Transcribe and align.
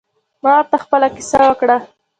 ما 0.43 0.51
ورته 0.57 0.77
خپله 0.83 1.07
کیسه 1.15 1.37
وکړه. 1.47 1.77